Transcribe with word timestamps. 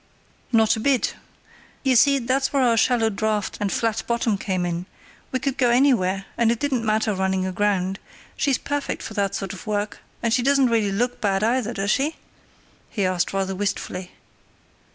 "Not 0.51 0.75
a 0.75 0.79
bit; 0.79 1.13
you 1.83 1.95
see, 1.95 2.17
that's 2.17 2.51
where 2.51 2.63
our 2.63 2.75
shallow 2.75 3.11
draught 3.11 3.59
and 3.61 3.71
flat 3.71 4.01
bottom 4.07 4.35
came 4.35 4.65
in—we 4.65 5.37
could 5.37 5.59
go 5.59 5.69
anywhere, 5.69 6.25
and 6.39 6.51
it 6.51 6.57
didn't 6.57 6.83
matter 6.83 7.13
running 7.13 7.45
aground—she's 7.45 8.57
perfect 8.57 9.03
for 9.03 9.13
that 9.13 9.35
sort 9.35 9.53
of 9.53 9.67
work; 9.67 9.99
and 10.23 10.33
she 10.33 10.41
doesn't 10.41 10.71
really 10.71 10.91
look 10.91 11.21
bad 11.21 11.43
either, 11.43 11.71
does 11.71 11.91
she?" 11.91 12.15
he 12.89 13.05
asked, 13.05 13.31
rather 13.31 13.53
wistfully. 13.53 14.13